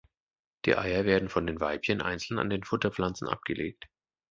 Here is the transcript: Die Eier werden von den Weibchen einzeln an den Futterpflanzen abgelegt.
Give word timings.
Die 0.65 0.75
Eier 0.75 1.05
werden 1.05 1.29
von 1.29 1.45
den 1.45 1.59
Weibchen 1.59 2.01
einzeln 2.01 2.39
an 2.39 2.49
den 2.49 2.63
Futterpflanzen 2.63 3.27
abgelegt. 3.27 3.87